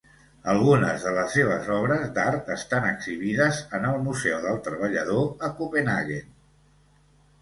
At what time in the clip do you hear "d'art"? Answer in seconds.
2.15-2.49